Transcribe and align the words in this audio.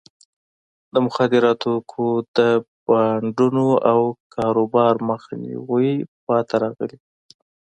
د 0.93 0.95
مخدره 1.05 1.51
توکو 1.63 2.07
د 2.37 2.39
بانډونو 2.87 3.67
او 3.91 4.01
کاروبار 4.35 4.93
مخنیوي 5.09 5.91
پاتې 6.25 6.55
راغلی. 6.63 6.97